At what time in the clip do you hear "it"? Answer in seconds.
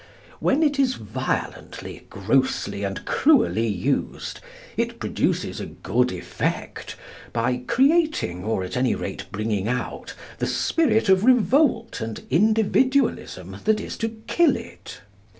0.63-0.79, 4.75-4.97, 14.57-15.01